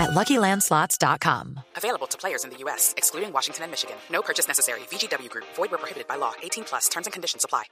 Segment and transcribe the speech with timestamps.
[0.00, 1.60] at LuckyLandSlots.com.
[1.76, 3.96] Available to players in the U.S., excluding Washington and Michigan.
[4.10, 4.80] No purchase necessary.
[4.90, 5.44] VGW Group.
[5.56, 6.32] Void where prohibited by law.
[6.42, 6.88] 18 plus.
[6.88, 7.64] Terms and conditions apply.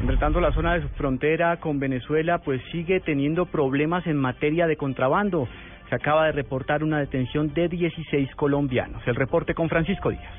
[0.00, 4.66] Entre tanto, la zona de su frontera con Venezuela pues sigue teniendo problemas en materia
[4.66, 5.48] de contrabando.
[5.88, 9.02] Se acaba de reportar una detención de 16 colombianos.
[9.06, 10.32] El reporte con Francisco Díaz.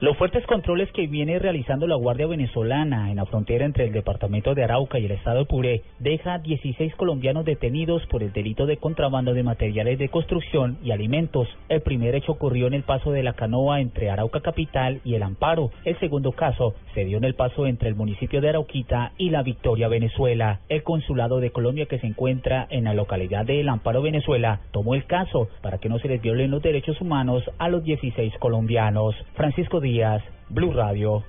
[0.00, 4.52] Los fuertes controles que viene realizando la Guardia Venezolana en la frontera entre el departamento
[4.52, 8.76] de Arauca y el estado de Puré deja 16 colombianos detenidos por el delito de
[8.76, 11.48] contrabando de materiales de construcción y alimentos.
[11.68, 15.22] El primer hecho ocurrió en el paso de la canoa entre Arauca Capital y el
[15.22, 15.70] Amparo.
[15.84, 19.42] El segundo caso se dio en el paso entre el municipio de Arauquita y la
[19.42, 20.58] Victoria, Venezuela.
[20.68, 24.96] El consulado de Colombia que se encuentra en la localidad de El Amparo, Venezuela, tomó
[24.96, 29.14] el caso para que no se les violen los derechos humanos a los 16 colombianos.
[29.34, 31.22] Francisco Díaz, Blue Radio.